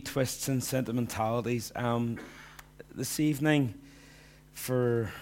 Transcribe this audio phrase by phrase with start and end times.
[0.00, 1.72] twists and sentimentalities.
[1.76, 2.18] Um,
[2.94, 3.74] this evening,
[4.52, 5.12] for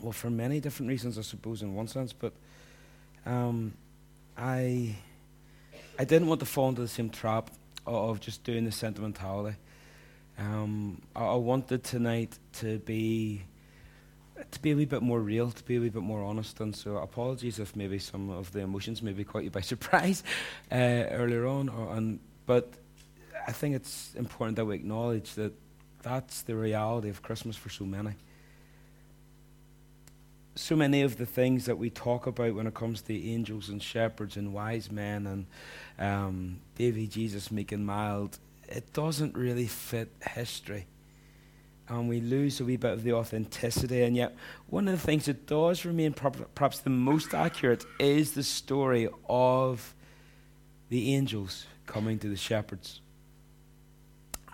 [0.00, 2.32] well, for many different reasons, I suppose, in one sense, but
[3.26, 3.74] um,
[4.36, 4.96] I
[5.98, 7.50] I didn't want to fall into the same trap
[7.86, 9.56] of just doing the sentimentality.
[10.38, 13.44] Um, I, I wanted tonight to be
[14.50, 16.60] to be a wee bit more real, to be a wee bit more honest.
[16.60, 20.22] And so, apologies if maybe some of the emotions maybe caught you by surprise
[20.72, 21.68] uh, earlier on.
[21.68, 22.72] Or, and, but
[23.46, 25.52] I think it's important that we acknowledge that
[26.02, 28.14] that's the reality of Christmas for so many.
[30.56, 33.82] So many of the things that we talk about when it comes to angels and
[33.82, 35.46] shepherds and wise men and
[35.98, 38.38] um, baby Jesus and mild,
[38.68, 40.86] it doesn't really fit history
[41.88, 44.02] and we lose a wee bit of the authenticity.
[44.02, 44.34] And yet,
[44.68, 49.94] one of the things that does remain perhaps the most accurate is the story of
[50.88, 53.00] the angels coming to the shepherds.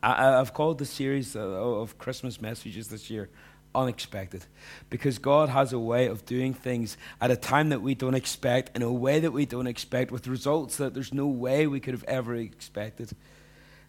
[0.03, 3.29] I, have called the series uh, of Christmas messages this year
[3.75, 4.45] unexpected
[4.89, 8.75] because God has a way of doing things at a time that we don't expect,
[8.77, 11.95] in a way that we don't expect, with results that there's no way we could
[11.95, 13.11] have ever expected.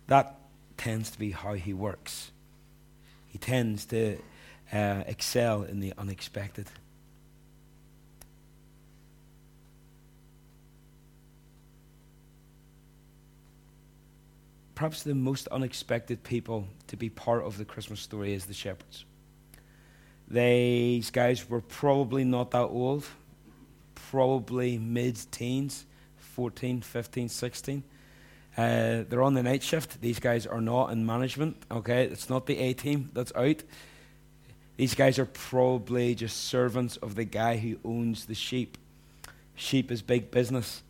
[0.08, 0.36] That
[0.78, 2.32] tends to be how He works.
[3.28, 4.18] He tends to
[4.72, 6.68] uh, excel in the unexpected.
[14.82, 19.06] Perhaps the most unexpected people to be part of the Christmas story is the shepherds.
[20.28, 23.06] These guys were probably not that old,
[23.94, 25.86] probably mid teens,
[26.18, 27.84] 14, 15, 16.
[28.58, 30.02] Uh, they're on the night shift.
[30.02, 31.58] These guys are not in management.
[31.70, 33.62] Okay, it's not the A team that's out.
[34.78, 38.80] These guys are probably just servants of the guy who owns the sheep.
[39.54, 40.82] Sheep is big business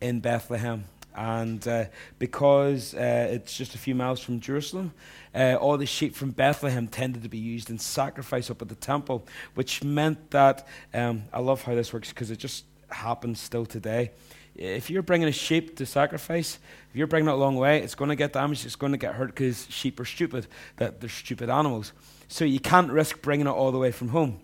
[0.00, 0.84] in Bethlehem.
[1.14, 1.84] And uh,
[2.18, 4.92] because uh, it's just a few miles from Jerusalem,
[5.34, 8.74] uh, all the sheep from Bethlehem tended to be used in sacrifice up at the
[8.74, 13.66] temple, which meant that um, I love how this works because it just happens still
[13.66, 14.10] today
[14.54, 16.58] if you're bringing a sheep to sacrifice,
[16.90, 18.98] if you're bringing it a long way, it's going to get damaged, it's going to
[18.98, 20.46] get hurt because sheep are stupid,
[20.76, 21.92] that they're stupid animals.
[22.28, 24.40] So you can't risk bringing it all the way from home.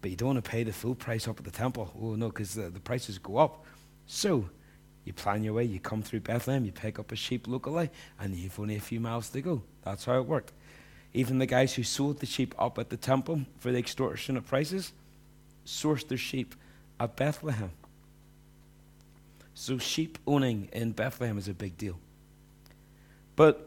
[0.00, 1.92] But you don't want to pay the full price up at the temple.
[2.00, 3.64] Oh, no, because the, the prices go up.
[4.06, 4.48] So
[5.08, 7.88] you plan your way, you come through Bethlehem, you pick up a sheep locally,
[8.20, 9.62] and you've only a few miles to go.
[9.82, 10.52] That's how it worked.
[11.14, 14.92] Even the guys who sold the sheep up at the temple for the extortionate prices
[15.64, 16.54] sourced their sheep
[17.00, 17.70] at Bethlehem.
[19.54, 21.98] So, sheep owning in Bethlehem is a big deal.
[23.34, 23.66] But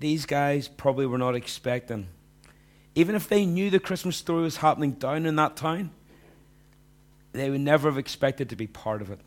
[0.00, 2.08] these guys probably were not expecting,
[2.96, 5.90] even if they knew the Christmas story was happening down in that town,
[7.32, 9.20] they would never have expected to be part of it.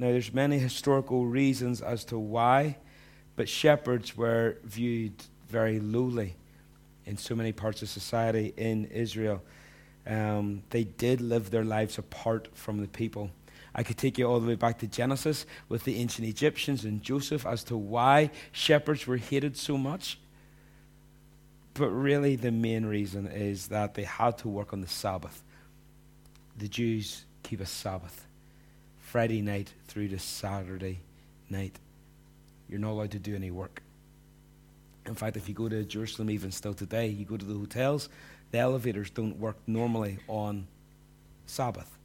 [0.00, 2.78] Now, there's many historical reasons as to why,
[3.36, 5.12] but shepherds were viewed
[5.46, 6.36] very lowly
[7.04, 9.42] in so many parts of society in Israel.
[10.06, 13.30] Um, they did live their lives apart from the people.
[13.74, 17.02] I could take you all the way back to Genesis with the ancient Egyptians and
[17.02, 20.18] Joseph as to why shepherds were hated so much.
[21.74, 25.44] But really, the main reason is that they had to work on the Sabbath.
[26.56, 28.28] The Jews keep a Sabbath
[29.10, 31.00] Friday night through to Saturday
[31.48, 31.76] night.
[32.68, 33.82] You're not allowed to do any work.
[35.04, 38.08] In fact, if you go to Jerusalem, even still today, you go to the hotels,
[38.52, 40.68] the elevators don't work normally on
[41.46, 41.98] Sabbath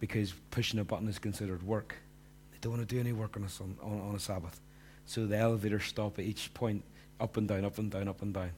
[0.00, 1.94] because pushing a button is considered work.
[2.52, 4.62] They don't want to do any work on a, on, on a Sabbath.
[5.04, 6.84] So the elevators stop at each point,
[7.20, 8.52] up and down, up and down, up and down.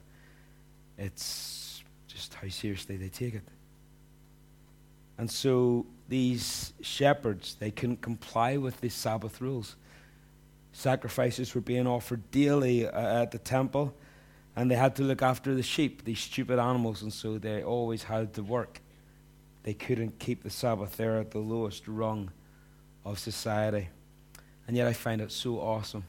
[0.96, 3.42] It's just how seriously they take it.
[5.18, 9.76] And so these shepherds, they couldn't comply with the Sabbath rules.
[10.72, 13.94] Sacrifices were being offered daily uh, at the temple,
[14.56, 18.04] and they had to look after the sheep, these stupid animals, and so they always
[18.04, 18.80] had to work
[19.64, 20.96] they couldn't keep the Sabbath.
[20.96, 22.30] They're at the lowest rung
[23.04, 23.88] of society.
[24.68, 26.04] And yet I find it so awesome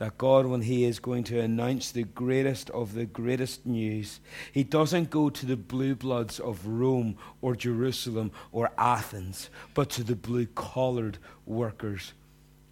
[0.00, 4.18] that God, when He is going to announce the greatest of the greatest news,
[4.50, 10.02] He doesn't go to the blue bloods of Rome or Jerusalem or Athens, but to
[10.02, 12.14] the blue collared workers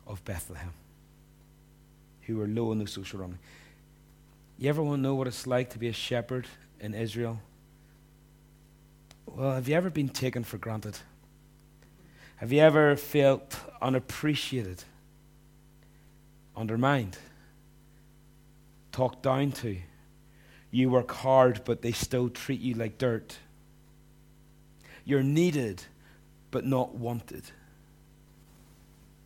[0.07, 0.73] of Bethlehem
[2.23, 3.39] who are low in the social rung.
[4.57, 6.47] You ever want to know what it's like to be a shepherd
[6.81, 7.43] in Israel?
[9.27, 10.99] Well, have you ever been taken for granted?
[12.37, 14.85] Have you ever felt unappreciated,
[16.59, 17.17] undermined,
[18.93, 19.77] talked down to?
[20.71, 23.39] You work hard, but they still treat you like dirt.
[25.05, 25.83] You're needed,
[26.51, 27.45] but not wanted.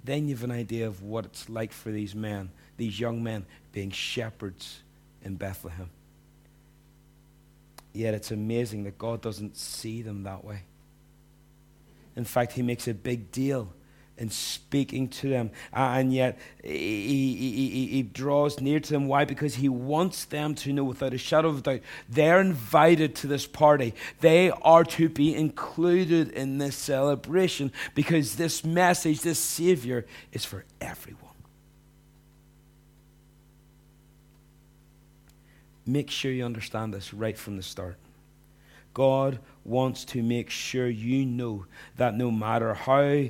[0.05, 3.46] then you have an idea of what it's like for these men, these young men,
[3.73, 4.82] being shepherds
[5.25, 5.90] in Bethlehem.
[7.93, 10.62] Yet it's amazing that God doesn't see them that way.
[12.17, 13.73] In fact, He makes a big deal
[14.19, 15.50] in speaking to them.
[15.73, 19.09] And yet, he, he, he, he, draws near to them.
[19.09, 19.25] Why?
[19.25, 23.26] Because he wants them to know without a shadow of a doubt they're invited to
[23.26, 23.94] this party.
[24.20, 30.65] They are to be included in this celebration because this message, this Savior, is for
[30.81, 31.23] everyone.
[35.85, 37.97] Make sure you understand this right from the start.
[38.94, 41.67] God wants to make sure you know
[41.97, 43.25] that no matter how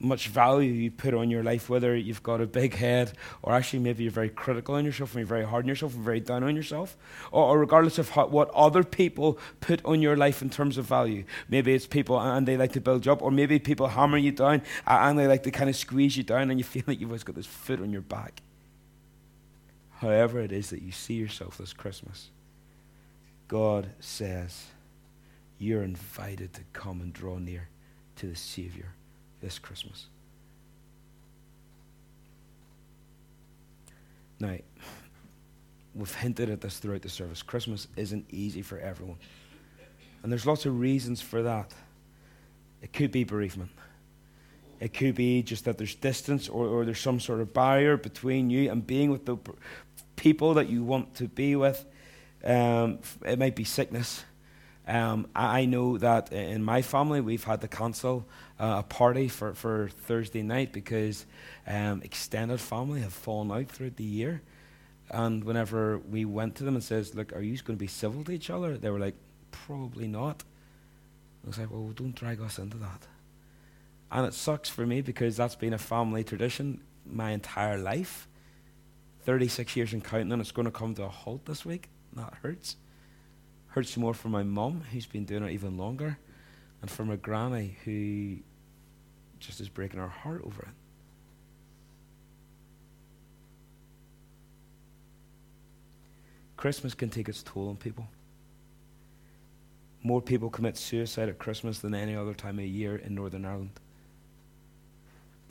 [0.00, 3.12] much value you put on your life, whether you've got a big head
[3.42, 6.04] or actually maybe you're very critical on yourself and you're very hard on yourself and
[6.04, 6.96] very down on yourself,
[7.32, 10.84] or, or regardless of how, what other people put on your life in terms of
[10.84, 11.24] value.
[11.48, 14.32] Maybe it's people and they like to build you up, or maybe people hammer you
[14.32, 17.10] down and they like to kind of squeeze you down and you feel like you've
[17.10, 18.42] always got this foot on your back.
[19.96, 22.30] However, it is that you see yourself this Christmas,
[23.48, 24.66] God says
[25.58, 27.68] you're invited to come and draw near
[28.16, 28.94] to the Savior
[29.40, 30.06] this Christmas.
[34.40, 34.56] Now,
[35.94, 37.42] we've hinted at this throughout the service.
[37.42, 39.16] Christmas isn't easy for everyone.
[40.22, 41.72] And there's lots of reasons for that.
[42.82, 43.70] It could be bereavement.
[44.80, 48.48] It could be just that there's distance or, or there's some sort of barrier between
[48.48, 49.36] you and being with the
[50.14, 51.84] people that you want to be with.
[52.44, 54.24] Um, it might be sickness.
[54.88, 58.26] Um, I know that in my family, we've had to cancel
[58.58, 61.26] uh, a party for, for Thursday night because
[61.66, 64.40] um, extended family have fallen out throughout the year.
[65.10, 68.24] And whenever we went to them and says, "Look, are you going to be civil
[68.24, 69.14] to each other?" They were like,
[69.50, 70.42] "Probably not."
[71.44, 73.06] I was like, "Well, don't drag us into that."
[74.10, 78.26] And it sucks for me because that's been a family tradition my entire life.
[79.24, 81.88] 36 years and counting, and it's going to come to a halt this week.
[82.14, 82.76] That hurts.
[83.78, 86.18] Hurts more for my mum, who's been doing it even longer,
[86.82, 88.38] and for my granny, who
[89.38, 90.68] just is breaking her heart over it.
[96.56, 98.08] Christmas can take its toll on people.
[100.02, 103.78] More people commit suicide at Christmas than any other time of year in Northern Ireland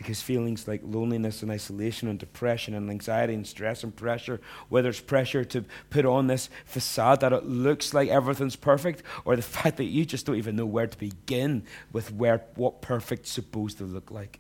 [0.08, 4.40] because feelings like loneliness and isolation and depression and anxiety and stress and pressure,
[4.70, 9.36] whether it's pressure to put on this facade that it looks like everything's perfect, or
[9.36, 11.62] the fact that you just don't even know where to begin
[11.92, 14.40] with where what perfect's supposed to look like.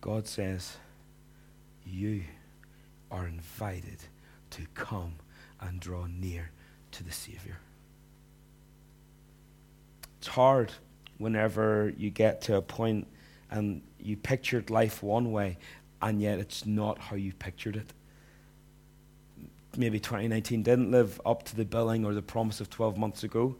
[0.00, 0.76] God says,
[1.84, 2.22] You
[3.10, 3.98] are invited
[4.50, 5.14] to come
[5.60, 6.52] and draw near
[6.92, 7.58] to the Savior.
[10.24, 10.72] It's hard
[11.18, 13.06] whenever you get to a point
[13.50, 15.58] and you pictured life one way,
[16.00, 17.92] and yet it's not how you pictured it.
[19.76, 23.56] Maybe 2019 didn't live up to the billing or the promise of 12 months ago.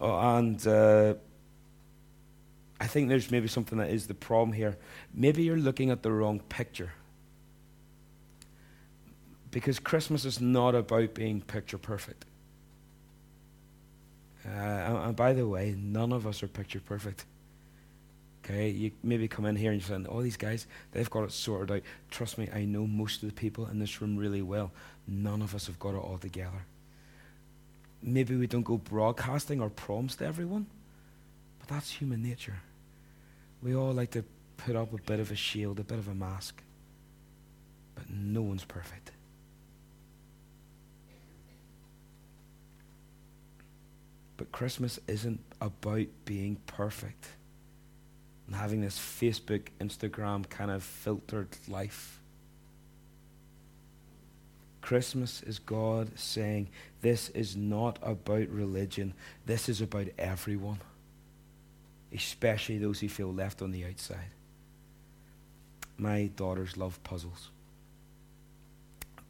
[0.00, 1.14] Oh, and uh,
[2.80, 4.78] I think there's maybe something that is the problem here.
[5.12, 6.92] Maybe you're looking at the wrong picture.
[9.50, 12.26] Because Christmas is not about being picture perfect.
[14.46, 17.24] Uh, and, by the way, none of us are picture perfect.
[18.44, 21.32] Okay, you maybe come in here and you're saying, "Oh, these guys, they've got it
[21.32, 24.70] sorted out." Trust me, I know most of the people in this room really well.
[25.08, 26.66] None of us have got it all together.
[28.02, 30.66] Maybe we don't go broadcasting our proms to everyone,
[31.58, 32.60] but that's human nature.
[33.62, 34.24] We all like to
[34.58, 36.62] put up a bit of a shield, a bit of a mask,
[37.94, 39.10] but no one's perfect.
[44.36, 47.28] But Christmas isn't about being perfect
[48.46, 52.20] and having this Facebook, Instagram kind of filtered life.
[54.82, 56.68] Christmas is God saying,
[57.00, 59.14] This is not about religion,
[59.46, 60.80] this is about everyone,
[62.12, 64.32] especially those who feel left on the outside.
[65.96, 67.50] My daughters love puzzles.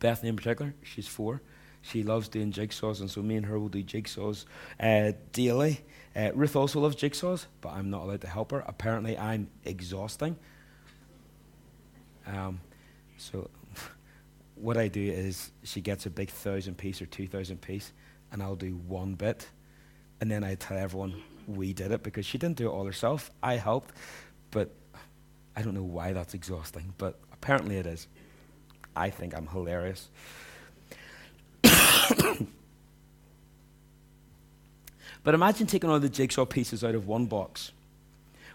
[0.00, 1.40] Bethany, in particular, she's four.
[1.86, 4.46] She loves doing jigsaws, and so me and her will do jigsaws
[4.80, 5.82] uh, daily.
[6.16, 8.64] Uh, Ruth also loves jigsaws, but I'm not allowed to help her.
[8.66, 10.36] Apparently, I'm exhausting.
[12.26, 12.60] Um,
[13.18, 13.50] so,
[14.54, 17.92] what I do is she gets a big thousand piece or two thousand piece,
[18.32, 19.46] and I'll do one bit,
[20.22, 23.30] and then I tell everyone we did it because she didn't do it all herself.
[23.42, 23.94] I helped,
[24.50, 24.70] but
[25.54, 28.08] I don't know why that's exhausting, but apparently it is.
[28.96, 30.08] I think I'm hilarious.
[35.25, 37.73] But imagine taking all the jigsaw pieces out of one box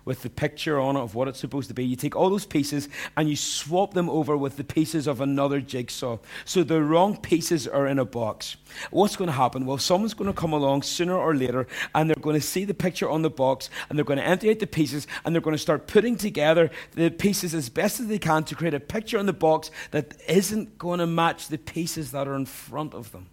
[0.05, 1.83] with the picture on it of what it's supposed to be.
[1.83, 2.87] You take all those pieces
[3.17, 6.17] and you swap them over with the pieces of another jigsaw.
[6.45, 8.55] So the wrong pieces are in a box.
[8.91, 9.65] What's going to happen?
[9.65, 12.73] Well, someone's going to come along sooner or later and they're going to see the
[12.73, 15.55] picture on the box and they're going to empty out the pieces and they're going
[15.55, 19.17] to start putting together the pieces as best as they can to create a picture
[19.17, 23.11] on the box that isn't going to match the pieces that are in front of
[23.11, 23.27] them.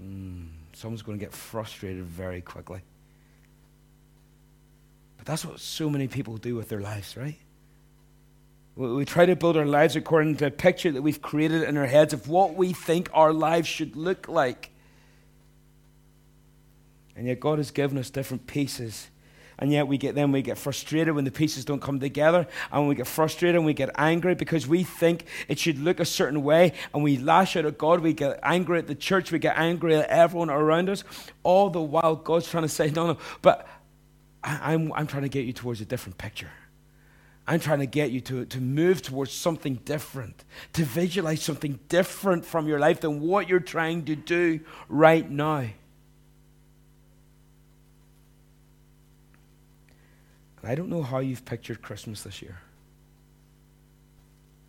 [0.00, 2.80] Hmm, someone's going to get frustrated very quickly.
[5.18, 7.38] But that's what so many people do with their lives, right?
[8.76, 11.86] We try to build our lives according to a picture that we've created in our
[11.86, 14.70] heads of what we think our lives should look like.
[17.14, 19.10] And yet God has given us different pieces.
[19.60, 22.88] And yet we get then we get frustrated when the pieces don't come together, and
[22.88, 26.42] we get frustrated and we get angry because we think it should look a certain
[26.42, 29.58] way, and we lash out at God, we get angry at the church, we get
[29.58, 31.04] angry at everyone around us,
[31.42, 33.68] all the while God's trying to say, No, no, but
[34.42, 36.50] I, I'm, I'm trying to get you towards a different picture.
[37.46, 42.44] I'm trying to get you to, to move towards something different, to visualize something different
[42.44, 45.66] from your life than what you're trying to do right now.
[50.62, 52.58] I don't know how you've pictured Christmas this year.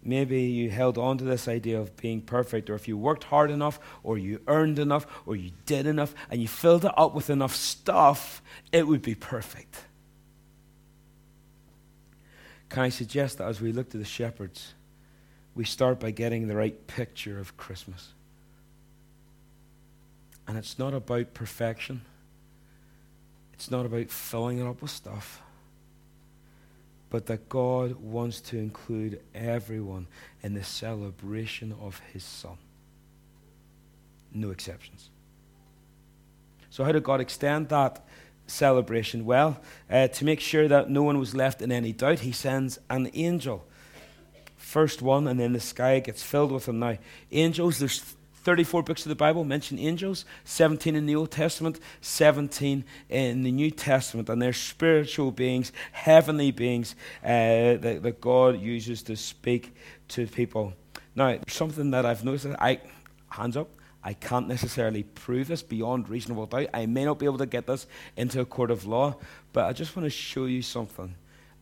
[0.03, 3.51] Maybe you held on to this idea of being perfect, or if you worked hard
[3.51, 7.29] enough, or you earned enough, or you did enough, and you filled it up with
[7.29, 9.83] enough stuff, it would be perfect.
[12.69, 14.73] Can I suggest that as we look to the shepherds,
[15.53, 18.13] we start by getting the right picture of Christmas?
[20.47, 22.01] And it's not about perfection,
[23.53, 25.43] it's not about filling it up with stuff
[27.11, 30.07] but that God wants to include everyone
[30.41, 32.57] in the celebration of his Son.
[34.33, 35.09] No exceptions.
[36.69, 38.03] So, how did God extend that
[38.47, 39.25] celebration?
[39.25, 42.79] Well, uh, to make sure that no one was left in any doubt, he sends
[42.89, 43.67] an angel.
[44.55, 46.79] First one, and then the sky gets filled with them.
[46.79, 46.97] Now,
[47.29, 52.83] angels, there's 34 books of the Bible mention angels, 17 in the Old Testament, 17
[53.09, 59.03] in the New Testament, and they're spiritual beings, heavenly beings uh, that, that, God uses
[59.03, 59.75] to speak
[60.09, 60.73] to people.
[61.15, 62.81] Now, something that I've noticed, I,
[63.29, 63.69] hands up,
[64.03, 66.69] I can't necessarily prove this beyond reasonable doubt.
[66.73, 67.85] I may not be able to get this
[68.17, 69.17] into a court of law,
[69.53, 71.13] but I just want to show you something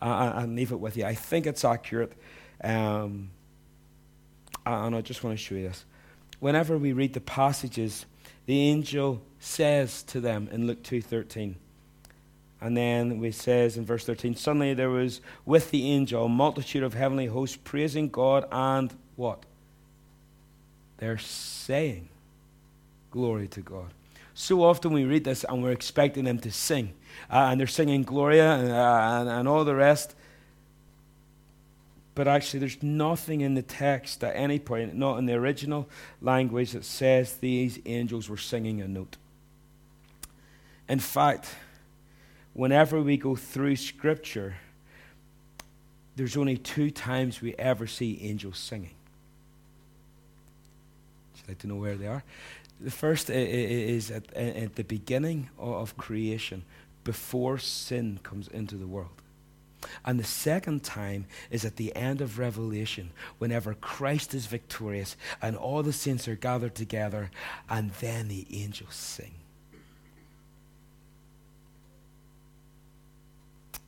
[0.01, 1.03] uh, and leave it with you.
[1.03, 2.13] I think it's accurate,
[2.63, 3.31] um,
[4.65, 5.83] and I just want to show you this
[6.39, 8.05] whenever we read the passages,
[8.45, 11.55] the angel says to them in Luke 2:13.
[12.61, 16.83] And then it says in verse 13, suddenly there was with the angel a multitude
[16.83, 19.45] of heavenly hosts praising God and what?
[20.97, 22.09] They're saying,
[23.11, 23.93] Glory to God.
[24.33, 26.93] So often we read this and we're expecting them to sing.
[27.29, 30.15] Uh, and they're singing Gloria and, uh, and, and all the rest.
[32.19, 35.87] But actually, there's nothing in the text at any point, not in the original
[36.21, 39.15] language, that says these angels were singing a note.
[40.89, 41.55] In fact,
[42.51, 44.57] whenever we go through Scripture,
[46.17, 48.95] there's only two times we ever see angels singing.
[51.31, 52.25] Would you like to know where they are?
[52.81, 56.65] The first is at, at the beginning of creation,
[57.05, 59.21] before sin comes into the world.
[60.05, 65.55] And the second time is at the end of Revelation, whenever Christ is victorious and
[65.55, 67.31] all the saints are gathered together,
[67.69, 69.33] and then the angels sing.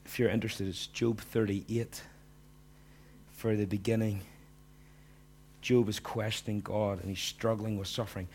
[0.05, 2.01] If you're interested, it's Job 38
[3.31, 4.21] for the beginning.
[5.61, 8.27] Job is questioning God and he's struggling with suffering.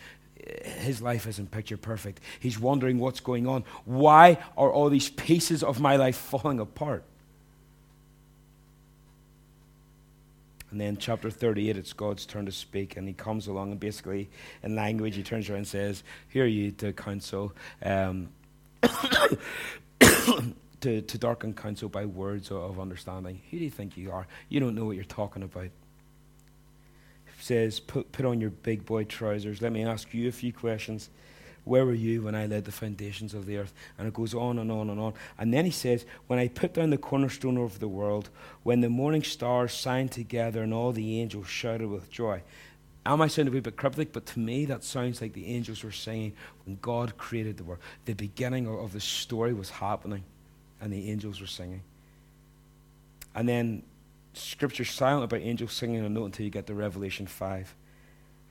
[0.79, 2.21] His life isn't picture perfect.
[2.41, 3.65] He's wondering what's going on.
[3.85, 7.05] Why are all these pieces of my life falling apart?
[10.77, 14.29] And then chapter 38, it's God's turn to speak, and he comes along and basically,
[14.63, 18.29] in language, he turns around and says, Here you to counsel, um,
[18.83, 19.41] to,
[21.01, 23.41] to darken counsel by words of understanding.
[23.51, 24.27] Who do you think you are?
[24.51, 25.71] You don't know what you're talking about.
[27.41, 29.63] Says, put, put on your big boy trousers.
[29.63, 31.09] Let me ask you a few questions.
[31.67, 33.75] Where were you when I laid the foundations of the earth?
[33.99, 35.15] And it goes on and on and on.
[35.37, 38.31] And then he says, When I put down the cornerstone of the world,
[38.63, 42.43] when the morning stars sang together and all the angels shouted with joy.
[43.05, 45.83] I might sound a wee bit cryptic, but to me that sounds like the angels
[45.83, 47.81] were singing when God created the world.
[48.05, 50.23] The beginning of the story was happening,
[50.81, 51.83] and the angels were singing.
[53.35, 53.83] And then
[54.35, 57.75] Scripture's silent about angels singing a note until you get to Revelation 5.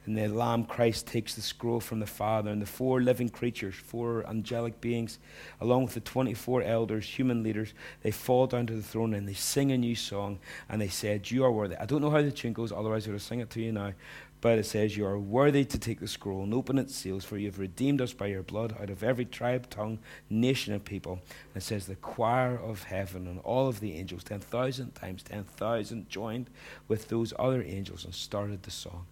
[0.06, 3.74] And the Lamb Christ takes the scroll from the Father, and the four living creatures,
[3.74, 5.18] four angelic beings,
[5.60, 9.34] along with the 24 elders, human leaders, they fall down to the throne and they
[9.34, 10.40] sing a new song.
[10.70, 11.76] And they said, You are worthy.
[11.78, 13.72] I don't know how the tune goes, otherwise I would have sing it to you
[13.72, 13.94] now.
[14.42, 17.38] But it says, You are worthy to take the scroll and open its seals, for
[17.38, 19.98] you have redeemed us by your blood out of every tribe, tongue,
[20.30, 21.14] nation, and people.
[21.54, 26.10] And it says, The choir of heaven and all of the angels, 10,000 times 10,000,
[26.10, 26.52] joined
[26.88, 29.08] with those other angels and started the song.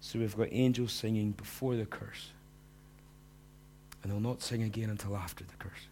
[0.00, 2.30] So we've got angels singing before the curse.
[4.02, 5.86] And they'll not sing again until after the curse.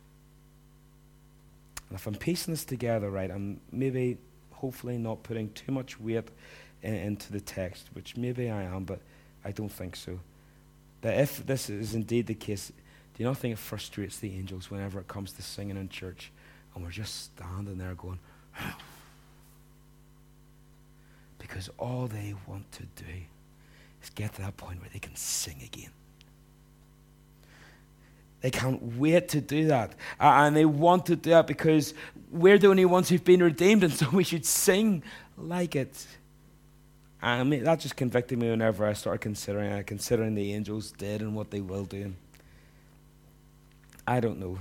[1.89, 4.17] And if I'm piecing this together right, I'm maybe,
[4.53, 6.29] hopefully, not putting too much weight
[6.83, 9.01] in, into the text, which maybe I am, but
[9.45, 10.21] I don't think so.
[11.03, 14.71] That if this is indeed the case, do you not think it frustrates the angels
[14.71, 16.33] whenever it comes to singing in church
[16.75, 18.19] and we're just standing there going,
[21.39, 23.05] because all they want to do
[24.03, 25.91] is get to that point where they can sing again.
[28.41, 29.93] They can't wait to do that.
[30.21, 31.95] Uh, and they want to do that because
[32.31, 35.03] we're the only ones who've been redeemed, and so we should sing
[35.37, 36.07] like it.
[37.21, 41.35] And that just convicted me whenever I started considering uh, considering the angels did and
[41.35, 42.15] what they will do.
[44.07, 44.59] I don't know.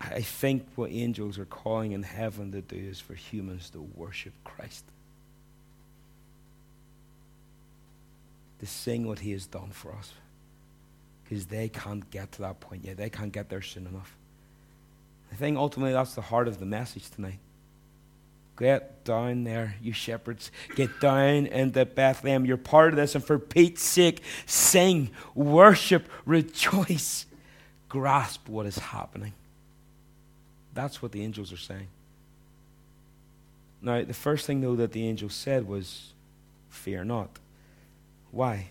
[0.00, 4.32] I think what angels are calling in heaven to do is for humans to worship
[4.44, 4.84] Christ.
[8.60, 10.12] To sing what He has done for us.
[11.24, 12.96] Because they can't get to that point yet.
[12.96, 14.16] They can't get there soon enough.
[15.32, 17.38] I think ultimately that's the heart of the message tonight.
[18.58, 20.50] Get down there, you shepherds.
[20.74, 22.44] Get down into Bethlehem.
[22.44, 27.24] You're part of this, and for Pete's sake, sing, worship, rejoice,
[27.88, 29.32] grasp what is happening.
[30.74, 31.88] That's what the angels are saying.
[33.80, 36.12] Now, the first thing, though, that the angels said was,
[36.68, 37.30] Fear not.
[38.30, 38.68] Why?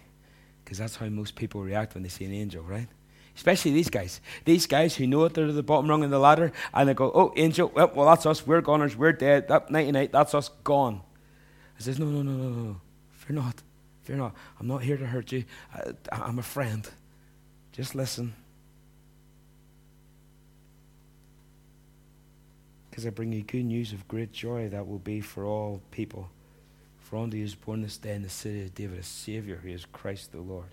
[0.64, 2.88] Because that's how most people react when they see an angel, right?
[3.36, 4.22] Especially these guys.
[4.46, 6.94] These guys who know that they're at the bottom rung of the ladder and they
[6.94, 8.46] go, oh, angel, well, well that's us.
[8.46, 8.96] We're goners.
[8.96, 9.48] We're dead.
[9.48, 11.02] That night night, that's us gone.
[11.78, 12.82] He says, no, no, no, no, no.
[13.12, 13.62] Fear not.
[14.04, 14.36] Fear not.
[14.60, 15.46] I'm not here to hurt you.
[15.74, 16.88] I, I'm a friend.
[17.72, 18.36] Just listen.
[22.90, 26.30] Because I bring you good news of great joy that will be for all people.
[27.10, 29.70] For unto you is born this day in the city of David a Savior who
[29.70, 30.68] is Christ the Lord.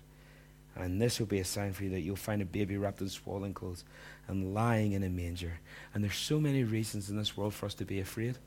[0.75, 3.09] And this will be a sign for you that you'll find a baby wrapped in
[3.09, 3.83] swaddling clothes
[4.27, 5.53] and lying in a manger.
[5.95, 8.37] And there's so many reasons in this world for us to be afraid.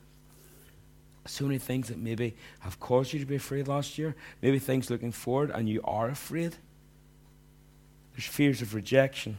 [1.27, 4.15] So many things that maybe have caused you to be afraid last year.
[4.41, 6.55] Maybe things looking forward and you are afraid.
[8.13, 9.39] There's fears of rejection.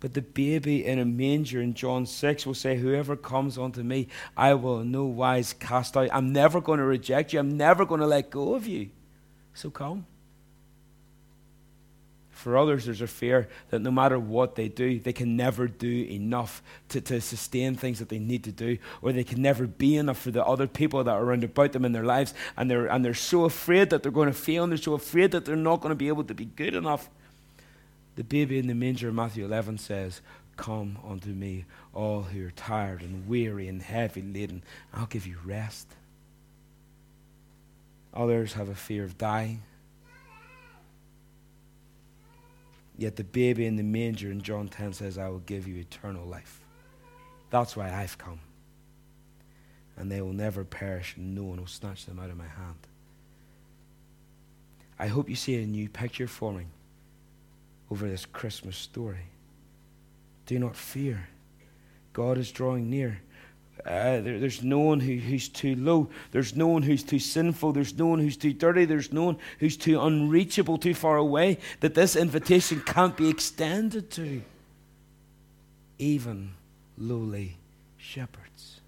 [0.00, 4.08] But the baby in a manger in John 6 will say, Whoever comes unto me,
[4.36, 6.08] I will in no wise cast out.
[6.10, 7.38] I'm never going to reject you.
[7.38, 8.88] I'm never going to let go of you.
[9.52, 10.06] So come.
[12.30, 16.06] For others, there's a fear that no matter what they do, they can never do
[16.08, 19.98] enough to, to sustain things that they need to do, or they can never be
[19.98, 22.32] enough for the other people that are around about them in their lives.
[22.56, 25.32] And they're, and they're so afraid that they're going to fail, and they're so afraid
[25.32, 27.10] that they're not going to be able to be good enough.
[28.20, 30.20] The baby in the manger, Matthew 11 says,
[30.58, 34.62] Come unto me, all who are tired and weary and heavy laden.
[34.92, 35.86] I'll give you rest.
[38.12, 39.62] Others have a fear of dying.
[42.98, 46.26] Yet the baby in the manger in John 10 says, I will give you eternal
[46.26, 46.60] life.
[47.48, 48.40] That's why I've come.
[49.96, 52.86] And they will never perish, and no one will snatch them out of my hand.
[54.98, 56.68] I hope you see a new picture forming
[57.90, 59.26] over this Christmas story.
[60.46, 61.28] Do not fear.
[62.12, 63.20] God is drawing near.
[63.84, 66.10] Uh, there, there's no one who, who's too low.
[66.32, 67.72] There's no one who's too sinful.
[67.72, 68.84] There's no one who's too dirty.
[68.84, 74.10] There's no one who's too unreachable, too far away that this invitation can't be extended
[74.12, 74.42] to.
[75.98, 76.52] Even
[76.98, 77.56] lowly
[77.96, 78.80] shepherds.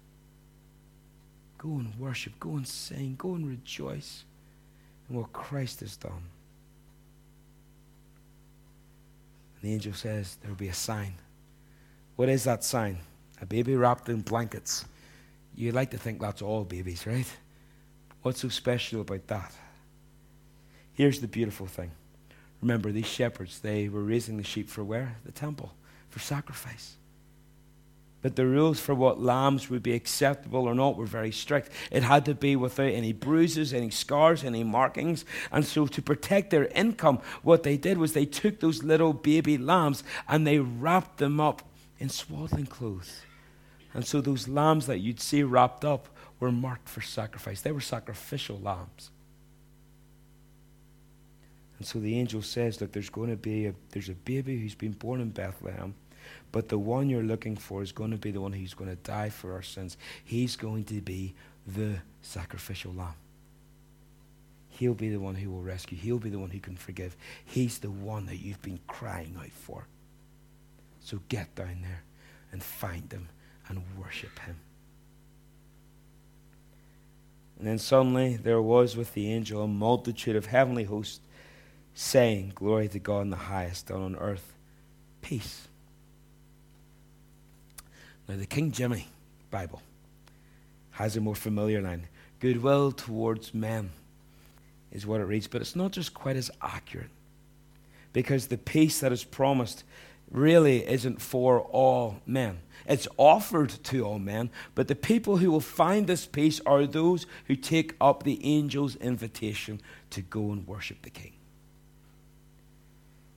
[1.57, 2.39] Go and worship.
[2.39, 3.15] Go and sing.
[3.17, 4.25] Go and rejoice
[5.09, 6.23] in what Christ has done.
[9.63, 11.13] The angel says there will be a sign.
[12.17, 12.97] What is that sign?
[13.41, 14.83] A baby wrapped in blankets.
[15.55, 17.25] You like to think that's all babies, right?
[18.23, 19.53] What's so special about that?
[20.91, 21.91] Here's the beautiful thing.
[22.61, 25.15] Remember, these shepherds, they were raising the sheep for where?
[25.23, 25.73] The temple,
[26.09, 26.97] for sacrifice.
[28.23, 31.69] But the rules for what lambs would be acceptable or not were very strict.
[31.91, 35.25] It had to be without any bruises, any scars, any markings.
[35.51, 39.57] And so, to protect their income, what they did was they took those little baby
[39.57, 41.63] lambs and they wrapped them up
[41.99, 43.21] in swaddling clothes.
[43.93, 46.07] And so, those lambs that you'd see wrapped up
[46.39, 47.59] were marked for sacrifice.
[47.59, 49.11] They were sacrificial lambs.
[51.77, 54.75] And so the angel says, Look, there's going to be a, there's a baby who's
[54.75, 55.95] been born in Bethlehem,
[56.51, 58.95] but the one you're looking for is going to be the one who's going to
[58.97, 59.97] die for our sins.
[60.23, 61.33] He's going to be
[61.65, 63.15] the sacrificial lamb.
[64.69, 65.97] He'll be the one who will rescue.
[65.97, 67.15] He'll be the one who can forgive.
[67.45, 69.87] He's the one that you've been crying out for.
[71.01, 72.03] So get down there
[72.51, 73.29] and find him
[73.67, 74.55] and worship him.
[77.57, 81.21] And then suddenly there was with the angel a multitude of heavenly hosts
[81.93, 84.53] saying, Glory to God in the highest, and on earth,
[85.21, 85.67] peace.
[88.27, 89.07] Now, the King Jimmy
[89.51, 89.81] Bible
[90.91, 92.07] has a more familiar line
[92.39, 93.89] goodwill towards men
[94.91, 97.09] is what it reads, but it's not just quite as accurate
[98.11, 99.85] because the peace that is promised
[100.29, 102.59] really isn't for all men.
[102.85, 107.25] It's offered to all men, but the people who will find this peace are those
[107.45, 111.33] who take up the angel's invitation to go and worship the King.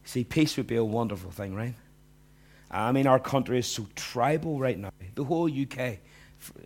[0.05, 1.75] See, peace would be a wonderful thing, right?
[2.71, 4.91] I mean, our country is so tribal right now.
[5.15, 5.99] The whole UK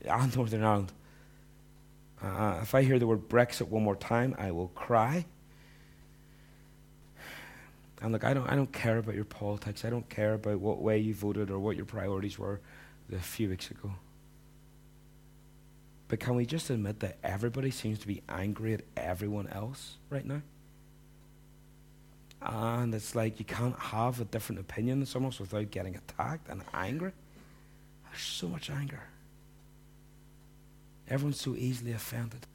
[0.04, 0.92] and Northern Ireland.
[2.22, 5.24] Uh, if I hear the word Brexit one more time, I will cry.
[8.02, 9.84] And look, I don't, I don't care about your politics.
[9.84, 12.60] I don't care about what way you voted or what your priorities were
[13.12, 13.92] a few weeks ago.
[16.08, 20.24] But can we just admit that everybody seems to be angry at everyone else right
[20.24, 20.42] now?
[22.42, 26.48] Ah, and it's like you can't have a different opinion than someone without getting attacked
[26.48, 27.12] and angry.
[28.04, 29.02] There's so much anger.
[31.08, 32.46] Everyone's so easily offended.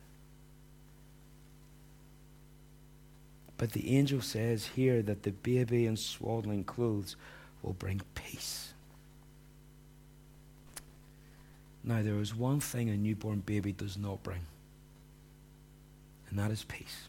[3.58, 7.16] But the angel says here that the baby in swaddling clothes
[7.62, 8.74] will bring peace.
[11.84, 14.42] Now, there is one thing a newborn baby does not bring,
[16.30, 17.08] and that is peace.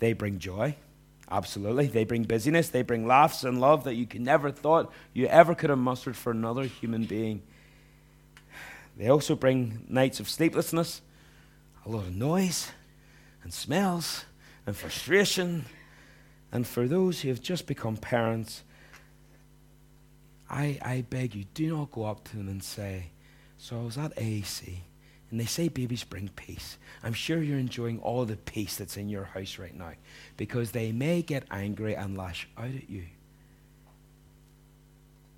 [0.00, 0.76] They bring joy,
[1.30, 1.86] absolutely.
[1.86, 5.54] They bring busyness, they bring laughs and love that you could never thought you ever
[5.54, 7.42] could have mustered for another human being.
[8.96, 11.00] They also bring nights of sleeplessness,
[11.86, 12.72] a lot of noise
[13.42, 14.24] and smells
[14.66, 15.64] and frustration.
[16.52, 18.62] And for those who have just become parents,
[20.48, 23.10] I, I beg you, do not go up to them and say,
[23.56, 24.78] So I was at AAC,
[25.30, 26.76] and they say babies bring peace.
[27.02, 29.92] I'm sure you're enjoying all the peace that's in your house right now
[30.36, 33.04] because they may get angry and lash out at you.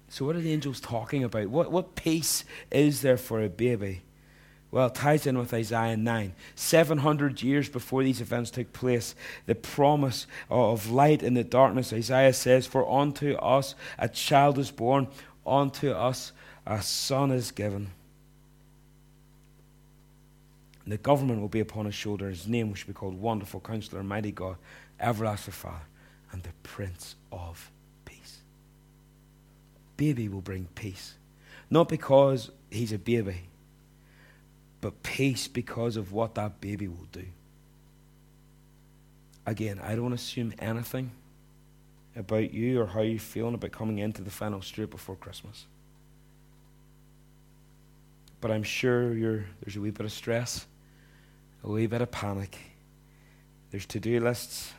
[0.09, 1.49] So, what are the angels talking about?
[1.49, 4.03] What, what peace is there for a baby?
[4.71, 6.35] Well, it ties in with Isaiah 9.
[6.55, 12.33] 700 years before these events took place, the promise of light in the darkness, Isaiah
[12.33, 15.09] says, For unto us a child is born,
[15.47, 16.33] unto us
[16.67, 17.91] a son is given.
[20.87, 22.29] The government will be upon his shoulder.
[22.29, 24.57] His name will be called Wonderful Counselor, Mighty God,
[24.99, 25.85] Everlasting Father,
[26.33, 27.71] and the Prince of
[28.05, 28.39] Peace.
[29.97, 31.15] baby will bring peace.
[31.71, 33.43] Not because he's a baby,
[34.81, 37.25] but peace because of what that baby will do.
[39.47, 41.13] Again, I don't assume anything
[42.17, 45.67] about you or how you're feeling about coming into the final straight before Christmas.
[48.41, 50.67] But I'm sure there's a wee bit of stress,
[51.65, 52.59] a wee bit of panic.
[53.71, 54.73] There's to do lists.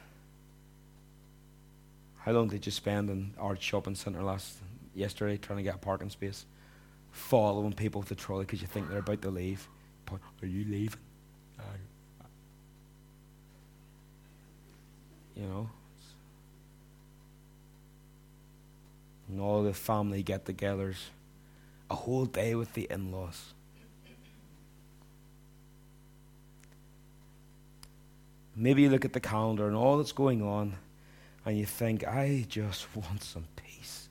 [2.20, 4.58] How long did you spend in our shopping centre last
[4.96, 6.46] yesterday trying to get a parking space,
[7.12, 9.68] following people with the trolley because you think they're about to leave.
[10.12, 11.00] Are you leaving?
[15.36, 15.70] You know.
[19.28, 20.98] And all the family get togethers,
[21.90, 23.54] a whole day with the in laws.
[28.56, 30.76] Maybe you look at the calendar and all that's going on,
[31.46, 34.10] and you think, I just want some peace.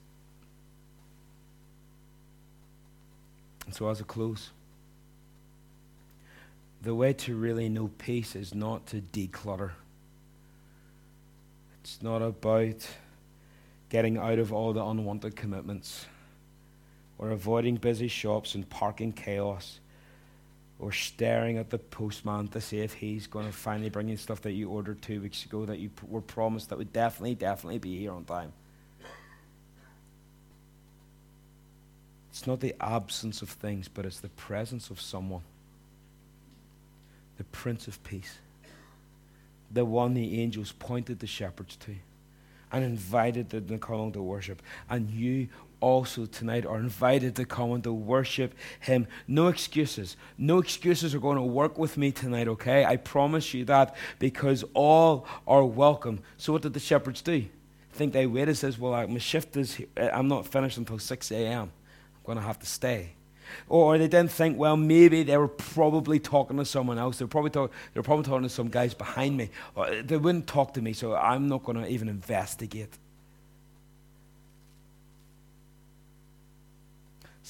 [3.66, 4.50] And so, as a close,
[6.82, 9.70] the way to really know peace is not to declutter.
[11.80, 12.88] It's not about
[13.88, 16.06] getting out of all the unwanted commitments
[17.18, 19.78] or avoiding busy shops and parking chaos
[20.82, 24.40] or staring at the postman to see if he's going to finally bring you stuff
[24.42, 27.96] that you ordered two weeks ago that you were promised that would definitely, definitely be
[27.96, 28.52] here on time.
[32.30, 35.42] It's not the absence of things, but it's the presence of someone.
[37.38, 38.38] The Prince of Peace.
[39.70, 41.94] The one the angels pointed the shepherds to.
[42.72, 44.60] and invited them to come to worship.
[44.90, 45.48] And you
[45.82, 49.06] also tonight are invited to come and to worship Him.
[49.28, 50.16] No excuses.
[50.38, 52.84] No excuses are going to work with me tonight, okay?
[52.84, 56.20] I promise you that because all are welcome.
[56.38, 57.44] So, what did the shepherds do?
[57.92, 61.62] think they waited says, Well, my shift is, eh, I'm not finished until 6 a.m.
[61.62, 63.12] I'm going to have to stay.
[63.68, 67.18] Or they didn't think, well, maybe they were probably talking to someone else.
[67.18, 69.50] They're probably, talk, they're probably talking to some guys behind me.
[69.74, 72.96] Or they wouldn't talk to me, so I'm not going to even investigate.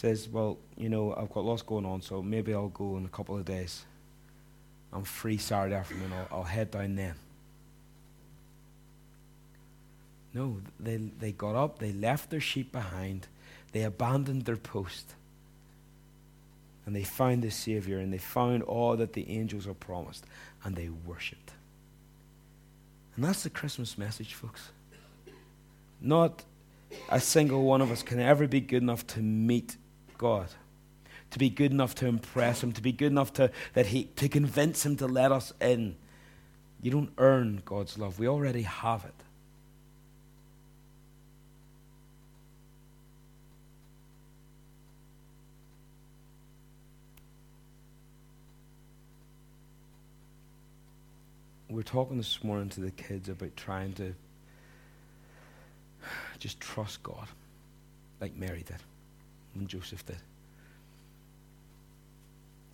[0.02, 3.08] Says, well, you know, I've got lots going on, so maybe I'll go in a
[3.08, 3.84] couple of days.
[4.92, 6.10] I'm free Saturday afternoon.
[6.12, 7.14] I'll, I'll head down then.
[10.34, 13.28] No, they, they got up, they left their sheep behind,
[13.70, 15.14] they abandoned their post,
[16.84, 20.24] and they found the Savior, and they found all that the angels are promised,
[20.64, 21.52] and they worshipped.
[23.14, 24.70] And that's the Christmas message, folks.
[26.00, 26.42] Not
[27.08, 29.76] a single one of us can ever be good enough to meet
[30.22, 30.46] God,
[31.32, 34.28] to be good enough to impress Him, to be good enough to, that he, to
[34.28, 35.96] convince Him to let us in.
[36.80, 39.14] You don't earn God's love, we already have it.
[51.68, 54.14] we're talking this morning to the kids about trying to
[56.38, 57.26] just trust God,
[58.20, 58.76] like Mary did
[59.54, 60.16] and Joseph did.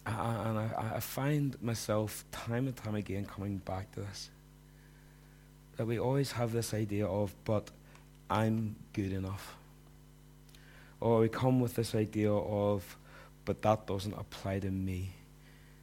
[0.06, 4.30] and I, I find myself time and time again coming back to this.
[5.76, 7.70] That we always have this idea of, but
[8.30, 9.56] I'm good enough.
[11.00, 12.96] Or we come with this idea of,
[13.44, 15.10] but that doesn't apply to me.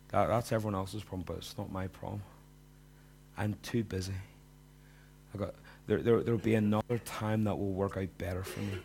[0.10, 2.21] That, that's everyone else's problem, but it's not my problem.
[3.38, 4.13] I'm too busy.
[5.34, 5.55] I got
[5.88, 8.79] there, there there'll be another time that will work out better for me.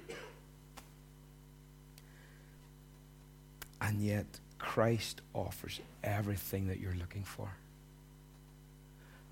[3.91, 7.57] And yet Christ offers everything that you're looking for.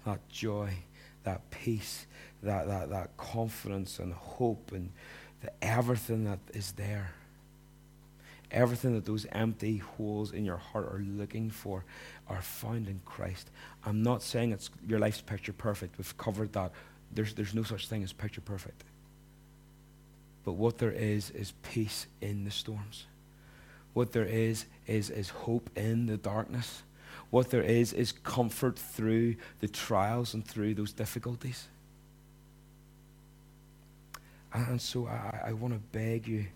[0.04, 0.72] That joy,
[1.22, 2.06] that peace,
[2.42, 4.90] that, that, that confidence and hope and
[5.42, 7.12] the, everything that is there.
[8.50, 11.84] Everything that those empty holes in your heart are looking for
[12.28, 13.50] are found in Christ.
[13.86, 15.98] I'm not saying it's your life's picture perfect.
[15.98, 16.72] We've covered that.
[17.12, 18.82] There's, there's no such thing as picture perfect.
[20.44, 23.06] But what there is is peace in the storms.
[23.98, 26.84] What there is is, is hope in the darkness.
[27.30, 31.66] What there is is comfort through the trials and through those difficulties.
[34.54, 36.46] And so I, I want to beg you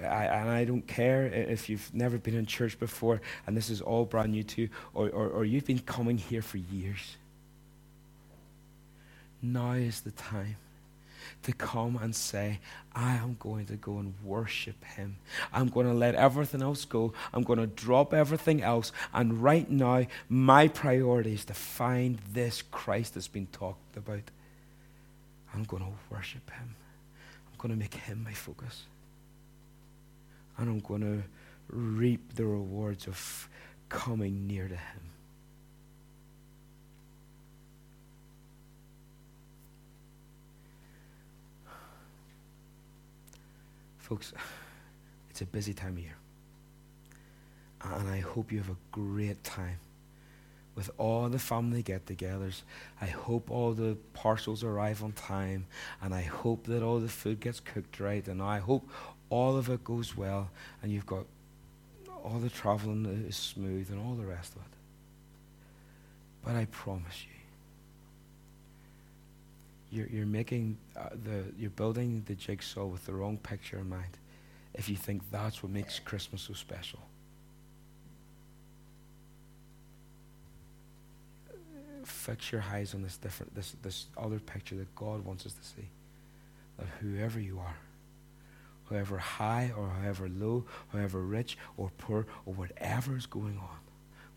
[0.00, 3.82] I, and I don't care if you've never been in church before and this is
[3.82, 7.18] all brand new to you, or, or, or you've been coming here for years.
[9.42, 10.56] Now is the time
[11.42, 12.60] to come and say,
[12.94, 15.16] I am going to go and worship Him.
[15.52, 17.12] I'm going to let everything else go.
[17.32, 18.92] I'm going to drop everything else.
[19.14, 24.22] And right now, my priority is to find this Christ that's been talked about.
[25.54, 26.76] I'm going to worship Him.
[27.50, 28.84] I'm going to make Him my focus
[30.60, 31.22] and I'm going to
[31.74, 33.48] reap the rewards of
[33.88, 35.00] coming near to Him.
[44.10, 44.32] Folks,
[45.30, 46.16] it's a busy time of year.
[47.80, 49.78] And I hope you have a great time
[50.74, 52.62] with all the family get togethers.
[53.00, 55.68] I hope all the parcels arrive on time.
[56.02, 58.26] And I hope that all the food gets cooked right.
[58.26, 58.90] And I hope
[59.28, 60.50] all of it goes well,
[60.82, 61.26] and you've got
[62.24, 64.78] all the traveling is smooth and all the rest of it.
[66.44, 67.39] But I promise you,
[69.90, 74.18] you're, you're making uh, the, you're building the jigsaw with the wrong picture in mind
[74.74, 77.00] if you think that's what makes Christmas so special.
[82.04, 85.64] Fix your eyes on this different, this, this other picture that God wants us to
[85.64, 85.88] see.
[86.78, 87.76] That whoever you are,
[88.88, 93.78] however high or however low, however rich or poor, or whatever is going on,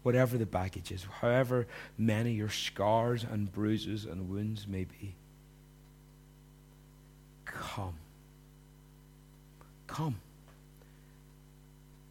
[0.02, 5.16] whatever the baggage is, however many your scars and bruises and wounds may be,
[7.60, 7.96] come.
[9.88, 10.16] Come.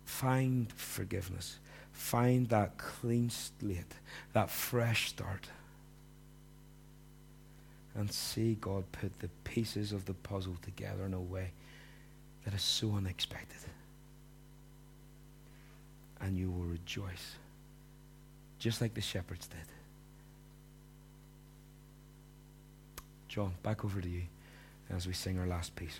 [0.04, 1.58] Find forgiveness.
[1.92, 3.94] Find that clean slate,
[4.32, 5.48] that fresh start.
[7.94, 11.52] And see God put the pieces of the puzzle together in a way
[12.44, 13.58] that is so unexpected.
[16.20, 17.36] And you will rejoice,
[18.58, 19.58] just like the shepherds did.
[23.28, 24.22] John, back over to you.
[24.94, 25.98] As we sing our last piece.